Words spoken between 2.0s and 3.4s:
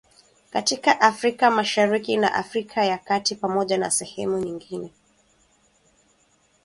na Afrika ya kati